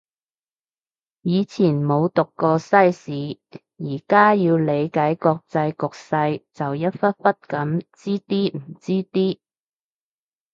[1.21, 3.39] 以前冇讀過西史，
[3.77, 9.37] 而家要理解國際局勢就一忽忽噉知啲唔知啲